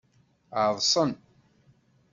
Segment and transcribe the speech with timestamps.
[0.63, 1.11] Ɛeḍsen.